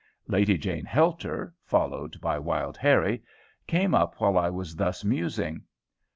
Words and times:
Lady 0.25 0.57
Jane 0.57 0.85
Helter, 0.85 1.53
followed 1.63 2.19
by 2.21 2.39
Wild 2.39 2.75
Harrie, 2.75 3.21
came 3.67 3.93
up 3.93 4.15
while 4.19 4.35
I 4.35 4.49
was 4.49 4.75
thus 4.75 5.03
musing. 5.05 5.61